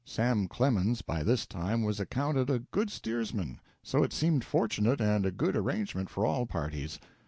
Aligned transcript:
Sam 0.03 0.47
Clemens, 0.47 1.03
by 1.03 1.21
this 1.21 1.45
time, 1.45 1.83
was 1.83 1.99
accounted 1.99 2.49
a 2.49 2.57
good 2.57 2.89
steersman, 2.89 3.59
so 3.83 4.01
it 4.01 4.13
seemed 4.13 4.43
fortunate 4.43 4.99
and 4.99 5.27
a 5.27 5.31
good 5.31 5.55
arrangement 5.55 6.09
for 6.09 6.25
all 6.25 6.47
parties. 6.47 6.97